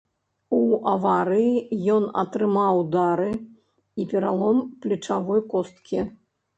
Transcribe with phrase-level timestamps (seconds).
[0.59, 0.61] У
[0.93, 1.59] аварыі
[1.97, 3.31] ён атрымаў удары
[3.99, 5.99] і пералом плечавой косткі.